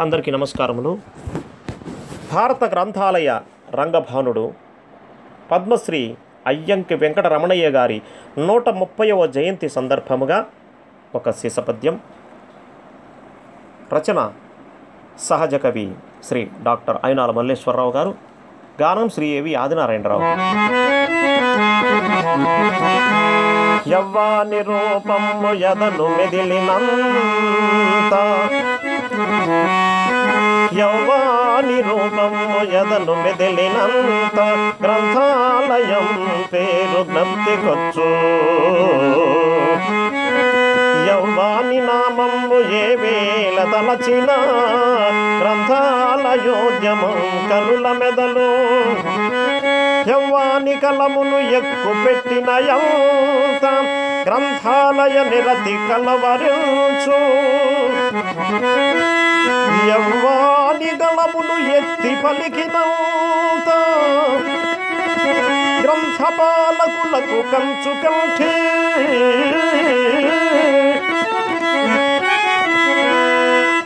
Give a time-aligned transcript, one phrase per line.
[0.00, 0.98] అందరికీ నమస్కారములు.
[2.32, 3.38] భారత గ్రంథాలయ
[3.70, 4.52] రంగభానుడు
[5.50, 8.02] పద్మశ్రీ అయ్యంకి వెంకటరమణయ్య గారి
[8.38, 10.46] నూట ముప్పైవ జయంతి సందర్భముగా
[11.14, 12.00] ఒక శిశపద్యం.
[13.92, 14.32] రచన
[15.18, 18.14] సహజ కవి శ్రీ డాక్టర్ అయినాల మల్లేశ్వరరావు గారు.
[18.82, 20.22] గానం శ్రీ ఏవి ఆదినారాయణరావు.
[23.88, 28.14] యవ్వాని రూపము ఎదను మెదిలినంత
[30.78, 34.38] యౌవాని రూపము ఎదను మెదిలినంత
[34.82, 36.08] గ్రంథాలయం
[36.52, 38.08] పేరు జ్ఞప్తికొచ్చు.
[41.10, 44.30] యౌవాని నామము ఏ వేల తలచిన
[45.42, 47.18] గ్రంథాలయోద్యమం
[47.50, 48.50] కనుల మెదలు.
[50.10, 52.50] యవ్వాని కలమును ఎక్కు పెట్టిన
[54.26, 57.18] గ్రంథాలయ నిరతి కలవరించు.
[61.14, 63.68] యవ్వాని ఎత్తి పలికినంత
[65.84, 68.54] గ్రంథపాలకులకు కంచు కంఠే.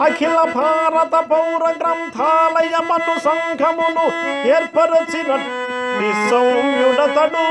[0.05, 4.07] అఖిల భారత పౌర గ్రంథాలయమను సంఘమును
[4.49, 7.47] ఏర్పరచినట్టి సౌమ్యుడతడు.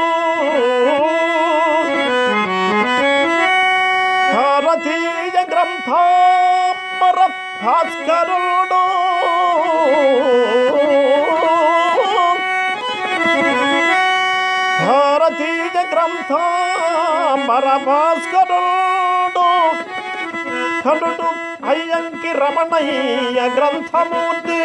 [4.36, 7.20] భారతీయ గ్రంథాంబర
[7.65, 8.81] భాస్కరుడు
[14.83, 19.47] భారతీయ గ్రంథాంబర భాస్కరుడు
[20.85, 21.29] కనుడు
[21.69, 24.61] అయ్యంకి రమణయ్య గ్రంథమూర్తి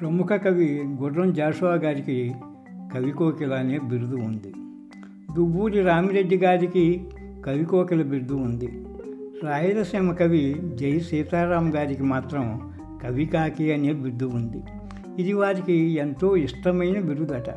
[0.00, 2.34] ప్రముఖ కవి గుర్రం జాషువా గారికి
[2.94, 4.52] కవికోకిల అనే బిరుదు ఉంది.
[5.34, 7.08] దువ్వూరి రామిరెడ్డి గారికి
[7.46, 8.84] కవికోకిల బిరుదు ఉంది.
[9.44, 12.72] రాయలసీమ కవి జై సీతారాం గారికి మాత్రం
[13.02, 14.62] కవికాకి అనే బిరుదు ఉంది.
[15.18, 17.50] ఇది వారికి ఎంతో ఇష్టమైన బిరుదట.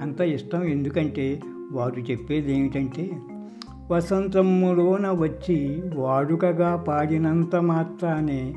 [0.00, 1.40] అంత ఇష్టం ఎందుకంటే
[1.72, 3.10] వారు చెప్పేది ఏమిటంటే
[3.90, 8.54] వసంతములోన వచ్చి వాడుకగా పాడినంత మాత్రానే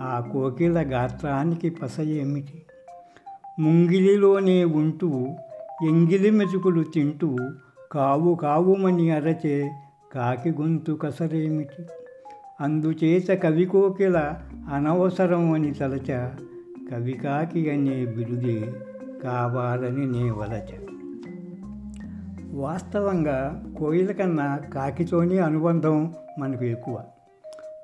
[0.00, 2.62] ఆ కోకిల గాత్రానికి పస ఏమిటి?
[3.60, 5.26] ముంగిలిలోనే ఉంటూ
[5.88, 7.36] ఎంగిలి మెతుకులు తింటూ
[7.92, 9.70] కావు కావుమని అరచే
[10.14, 11.82] కాకి గొంతు కసరేమిటి?
[12.60, 14.34] అందుచేత కవి కోకిల
[14.74, 16.28] అనవసరం అని తలచ
[16.92, 18.72] కవి కాకి అనే బిరుదే
[19.24, 20.68] కావాలని నే వలచ.
[22.52, 27.00] వాస్తవంగా కోయిల కన్నా కాకితోనే అనుబంధం మనకు ఎక్కువ.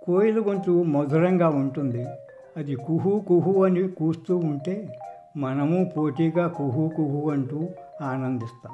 [0.03, 2.07] కోయిల గొంతు మధురంగా ఉంటుంది.
[2.57, 4.99] అది కుహు కుహు అని కూస్తూ ఉంటే
[5.39, 7.69] మనము పోటీగా కుహు కుహు అంటూ
[8.03, 8.73] ఆనందిస్తాం.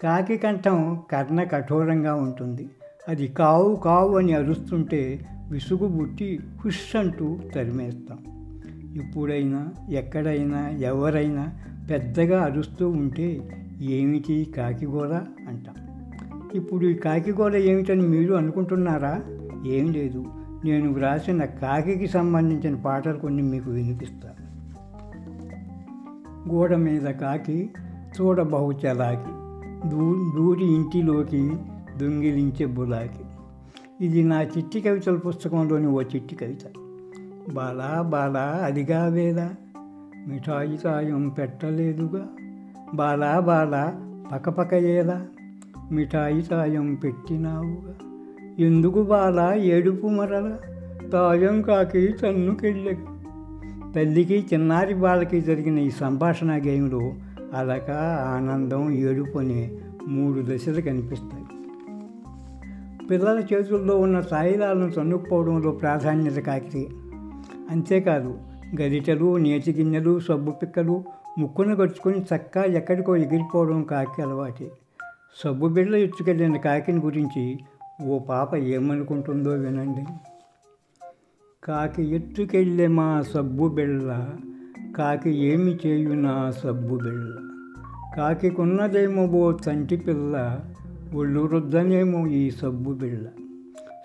[0.00, 2.70] కాకి కంఠం కర్ణ కఠోరంగా ఉంటుంది.
[3.08, 8.18] అది కావు కావు అని అరుస్తుంటే విసుగు బుట్టి హుష్ అంటూ తరిమేస్తాం.
[8.94, 11.52] ఇప్పుడైనా ఎక్కడైనా ఎవరైనా
[11.90, 13.40] పెద్దగా అరుస్తూ ఉంటే
[13.80, 15.14] ఏమిటి కాకిగోర
[15.48, 15.74] అంటాం.
[16.54, 19.22] ఇప్పుడు ఈ కాకిగోర ఏమిటని మీరు అనుకుంటున్నారా?
[19.66, 20.24] ఏం లేదు.
[20.64, 24.33] నేను వ్రాసిన కాకికి సంబంధించిన పాటలు కొన్ని మీకు వినిపిస్తాను
[26.48, 27.70] గోడ మీద కాకి
[28.20, 29.44] చూడబహు చలాకి
[29.88, 31.52] దూ దూరి ఇంటిలోకి
[31.96, 33.24] దొంగిలించే బులాకి.
[34.00, 36.72] ఇది నా చిట్టి కవితల పుస్తకంలోని ఓ చిట్టి కవిత.
[37.54, 39.50] బాలా బాలా అదిగా వేదా
[40.28, 42.28] మిఠాయి సాయం పెట్టలేదుగా.
[42.94, 43.94] బాలా బాలా
[44.32, 45.26] పకపకయేలా
[45.92, 47.94] మిఠాయి సాయం పెట్టినావుగా.
[48.58, 50.56] ఎందుకు బాల ఏడుపు మరల
[51.12, 53.13] తాయం కాకి తన్నుకెళ్ళగా
[53.96, 57.12] తల్లికి చిన్నారి బాలకి జరిగిన ఈ సంభాషణ గేమ్లో
[57.54, 57.90] అలక
[58.36, 59.72] ఆనందం ఏడుపు అనే
[60.08, 61.44] మూడు దశలు కనిపిస్తాయి.
[63.06, 66.88] పిల్లల చేతుల్లో ఉన్న తాయిలాలను తన్నుకుపోవడంలో ప్రాధాన్యత కాకి
[67.70, 68.38] అంతేకాదు
[68.80, 71.04] గరిటెలు నేతి గిన్నెలు సబ్బు పిక్కలు
[71.38, 74.70] ముక్కును గడుచుకొని చక్క ఎక్కడికో ఎగిరిపోవడం కాకి అలవాటే.
[75.44, 77.58] సబ్బు బిళ్ళ ఎత్తుకెళ్ళిన కాకిని గురించి
[78.06, 80.04] ఓ పాప ఏమనుకుంటుందో వినండి.
[81.64, 84.08] కాకి ఎత్తుకెళ్ళే మా సబ్బు బిళ్ళ
[84.96, 87.38] కాకి ఏమి చేయు నా సబ్బు బిళ్ళ.
[88.16, 90.62] కాకికున్నదేమో ఓ తంటి పిల్ల
[91.14, 93.28] ఒళ్ళు రుద్దనేమో ఈ సబ్బు బిళ్ళ.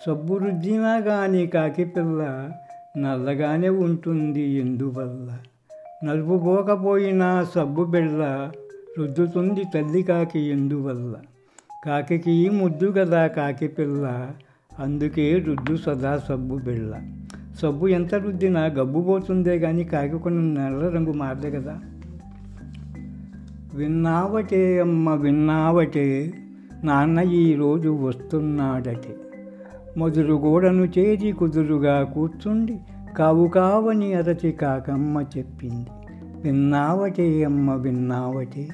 [0.05, 2.51] సబ్బు రుద్దినా కానీ కాకి పిల్ల
[2.97, 5.39] నల్లగానే ఉంటుంది ఎందువల్ల?
[6.03, 8.51] నలుపు పోకపోయినా సబ్బు బిళ్ళ
[8.99, 11.15] రుద్దుతుంది తల్లి కాకి ఎందువల్ల?
[11.85, 14.31] కాకి ముద్దు కదా కాకి పిల్ల
[14.79, 16.93] అందుకే రుద్దు సదా సబ్బు బిళ్ళ.
[17.61, 21.79] సబ్బు ఎంత రుద్దినా గబ్బు పోతుందే కానీ కాగకుండా నల్ల రంగు మారదే కదా.
[23.73, 26.33] విన్నావటే అమ్మ విన్నావటే
[26.83, 29.15] నాన్న ఈరోజు వస్తున్నాడటే.
[29.97, 32.79] మొదలు గోడను చేరి కుదురుగా కూర్చుండి
[33.17, 35.87] కావు కావని అరచి కాకమ్మ చెప్పింది.
[36.41, 38.67] విన్నావటే అమ్మ విన్నావటే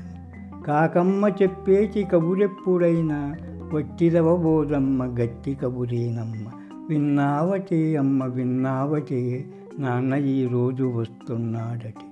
[0.67, 3.35] కాకమ్మ చెప్పేచి కబురెప్పుడైనా
[3.73, 6.64] వట్టిరవబోదమ్మ గట్టి కబురేనమ్మ.
[6.89, 9.45] విన్నావటి అమ్మ విన్నావటి.
[9.79, 12.05] నాన్న ఈరోజు వస్తున్నాడటి.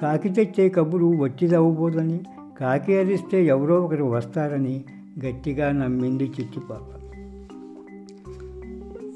[0.00, 2.20] కాకి తెచ్చే కబురు వచ్చిదవ్వబోదని
[2.60, 4.84] కాకి అరిస్తే ఎవరో ఒకరు వస్తారని
[5.26, 6.94] గట్టిగా నమ్మింది చిట్టిపాప.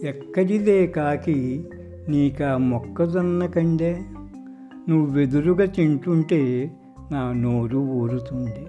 [0.04, 1.64] ఎక్కడిదే కాకి
[2.08, 4.00] నీకా మొక్కజొన్న కండే?
[4.88, 6.70] నువ్వెదురుగా తింటుంటే
[7.12, 8.66] నా నోరు ఊరుతుంది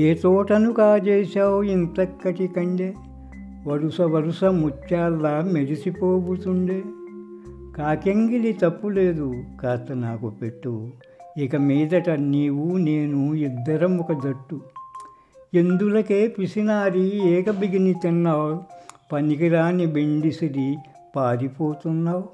[0.00, 2.94] ఏ తోటను కాజేశావు ఇంతక్కటి కండే?
[3.66, 6.82] వరుస వరుస ముత్యాల్లా మెరిసిపోబుతుండే.
[7.76, 10.90] కాకెంగిలి తప్పు లేదు కాస్త నాకు పెట్టు.
[11.38, 14.60] ఇక మీదట నీవు నేను ఇద్దరం ఒక జట్టు.
[15.54, 18.60] ఎందులకే పిసినారి ఏక బిగిని తిన్నావు?
[19.12, 20.76] పనికిరాని బెండిసిరి
[21.16, 22.24] పారిపోతున్నావు.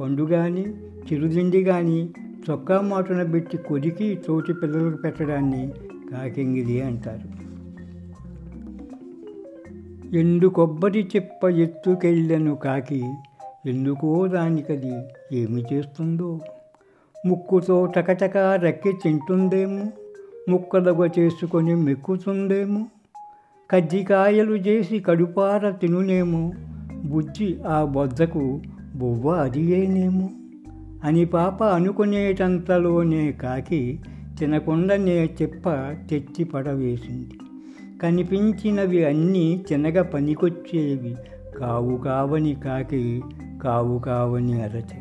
[0.00, 0.64] పండు కానీ
[1.12, 2.10] చిరుదిండి కానీ
[2.50, 5.72] చొక్కా మాటున పెట్టి కొరికి తోటి పిల్లలకు పెట్టడాన్ని
[6.12, 7.33] కాకెంగిలి అంటారు.
[10.14, 13.04] ఎండు కొబ్బరి చెప్ప ఎత్తుకెళ్ళను కాకి.
[13.66, 14.92] ఎందుకో దానికది?
[15.32, 16.40] ఏమి చేస్తుందో?
[17.26, 19.84] ముక్కుతో టకటక రెక్కి తింటుందేమో?
[20.48, 22.86] ముక్కలుగ చేసుకొని మెక్కుతుందేమో?
[23.70, 26.52] కజ్జికాయలు చేసి కడుపార తినునేమో?
[27.04, 28.62] బుజ్జి ఆ బొద్దకు
[28.96, 30.30] బొవ్వ అదియేనేమో
[31.04, 34.00] అని పాప అనుకునేటంతలోనే కాకి
[34.38, 35.68] తినకుండానే చెప్ప
[36.10, 37.38] తెచ్చి పడవేసింది.
[38.04, 41.16] కనిపించినవి అన్నీ చిన్నగా పనికొచ్చేవి.
[41.58, 43.22] కావు కావని కాకి
[43.62, 45.00] కావు కావని అరచి.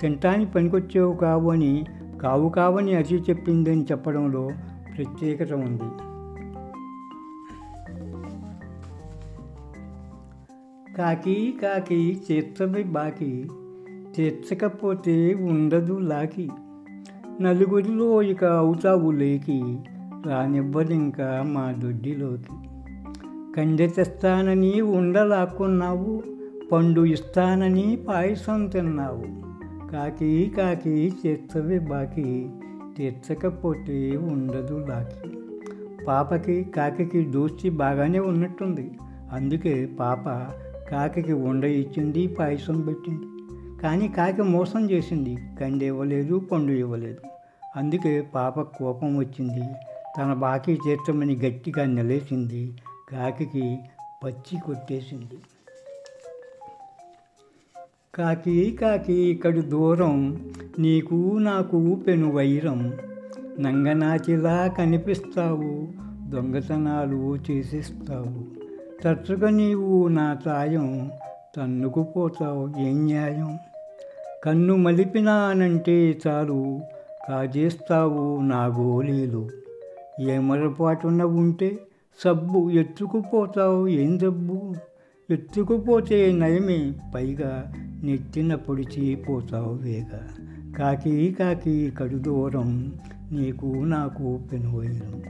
[0.00, 1.84] తింటానికి పనికొచ్చేవి కావు అని
[2.22, 4.50] కావు కావని అరచి చెప్పిందని చెప్పడంలో
[4.96, 5.88] ప్రత్యేకత ఉంది.
[10.94, 13.48] కాకి కాకి చేర్చవి బాకి
[14.16, 16.48] తీర్చకపోతే ఉండదు లాకి.
[17.40, 19.78] నలుగురిలో ఇక అవుతావు లేకి.
[20.26, 22.68] రానివ్వదు ఇంకా మా దొడ్డిలోకి.
[23.56, 26.22] కండె తెస్తానని ఉండలాక్కున్నావు
[26.72, 29.48] పండు ఇస్తానని పాయసం తిన్నావు.
[29.90, 32.50] కాకి కాకి చేస్తవి బాకి
[32.96, 35.38] తీర్చకపోతే ఉండదు లాకి.
[36.04, 38.90] పాపకి కాకి దోస్తి బాగానే ఉన్నట్టుంది.
[39.32, 40.24] అందుకే పాప
[40.90, 43.26] కాకి ఉండ ఇచ్చింది పాయసం పెట్టింది.
[43.82, 47.18] కానీ కాకి మోసం చేసింది కండి ఇవ్వలేదు పండు ఇవ్వలేదు.
[47.76, 49.62] అందుకే పాప కోపం వచ్చింది
[50.16, 52.76] తన బాకీ తీర్చమని గట్టిగా నిలేసింది
[53.12, 53.78] కాకి
[54.24, 55.38] పచ్చి కొట్టేసింది.
[58.14, 60.44] కాకి కాకి ఇక్కడి దూరం.
[60.78, 62.92] నీకు నాకు పెను వైరం.
[63.60, 65.88] నంగనాచిలా కనిపిస్తావు.
[66.30, 68.44] దొంగతనాలు చేసేస్తావు.
[69.02, 71.10] తరచుగా నీవు నా సాయం
[71.56, 72.80] తన్నుకుపోతావు.
[72.80, 73.58] ఏం న్యాయం?
[74.44, 76.80] కన్ను మలిపినానంటే చాలు.
[77.28, 79.48] కాజేస్తావు నా గోళీలు.
[80.20, 80.38] ఏ
[81.22, 81.78] ఉంటే
[82.24, 84.74] సబ్బు ఎత్తుకుపోతావు ఏం జబ్బు?
[85.30, 87.72] ఎత్తుకుపోతే నయమే పైగా
[88.02, 90.18] నెత్తిన పొడిచి పోతావు వేగ.
[90.78, 92.92] కాకి కాకి కడు దూరం
[93.32, 95.22] నీకు నాకు పెనువైరం.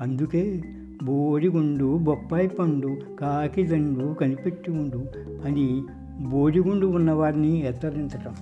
[0.00, 0.62] అందుకే
[1.02, 5.04] బోడిగుండు బొప్పాయి పండు కాకి దండు కనిపెట్టి ఉండు
[5.46, 5.82] అని
[6.20, 8.34] బోడిగుండు ఉన్నవారిని హెచ్చరించటం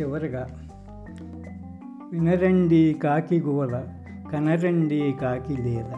[0.00, 0.46] చివరగా
[2.12, 3.82] వినరండి కాకి గోల.
[4.32, 5.92] కనరండే కాకి లేద.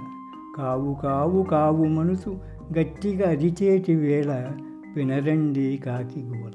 [0.57, 2.39] కావు కావు కావు మనసు
[2.79, 4.49] గట్టిగా అరిచేటి వేళ
[4.97, 6.53] వినరండి కాకి గోల.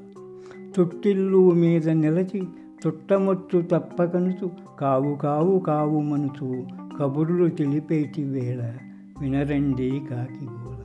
[0.79, 2.41] చుట్టిల్లు మీద నిలచి
[2.88, 6.67] చుట్టమొచ్చు తప్పకనుచు కావు కావు కావు మనసు
[7.00, 8.74] కబుర్లు తెలిపేటి వేళ
[9.22, 10.82] వినరండి కాకి గోల.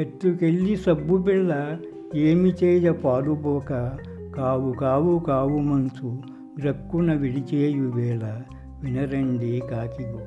[0.00, 1.76] ఎత్తుకెళ్ళి సబ్బు బిళ్ళ
[2.14, 3.98] ఏమి చేయ పాలుపోక
[4.36, 6.22] కావు కావు కావు మనసు
[6.62, 8.42] గ్రక్కున విడిచేయు వేళ
[8.84, 10.22] వినరండి కాకిగో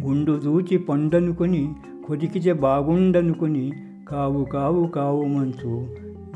[0.00, 1.74] గుండు దూచి పండనుకొని
[2.06, 3.72] కొదికితే బాగుండనుకొని
[4.08, 5.72] కావు కావు కావు మంచు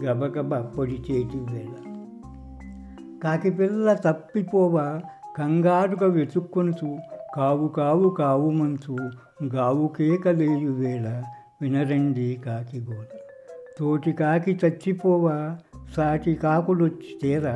[0.04, 1.72] గబగబ పొడి చేతి వేళ.
[3.22, 4.76] కాకిపిల్ల తప్పిపోవ
[5.38, 6.90] కంగారుగా వెతుక్కొనుచు
[7.36, 8.96] కావు కావు కావు మంచు
[9.54, 11.06] గావు కేకలేయు వేళ
[11.62, 13.06] వినరండి కాకిగోల
[13.78, 15.36] తోటి కాకి చచ్చిపోవా
[15.96, 17.46] సాటి కాకులొచ్చి తీర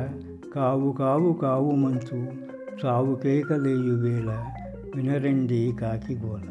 [0.55, 2.19] కావు కావు కావు మంచు
[2.83, 4.29] చావు కేకలేయు వేళ
[4.95, 6.45] వినరండి కాకిగోల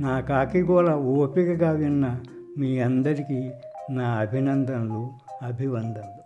[0.00, 2.20] నా కాకిగోల ఓపికగా విన్న
[2.58, 3.40] మీ అందరికీ
[3.90, 5.02] నా అభినందనలు
[5.42, 6.21] అభివందనలు.